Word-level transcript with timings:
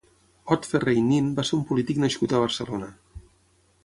Ot 0.53 0.63
Ferrer 0.69 0.95
i 1.01 1.03
Nin 1.09 1.27
va 1.39 1.45
ser 1.49 1.53
un 1.57 1.61
polític 1.71 2.01
nascut 2.05 2.33
a 2.33 2.39
Barcelona. 2.45 2.89